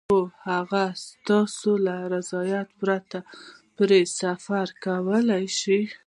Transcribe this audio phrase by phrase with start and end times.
[0.09, 0.19] خو
[0.49, 1.39] هغه ستا
[1.85, 3.19] له رضایت پرته
[4.19, 5.79] سفر کولای شي.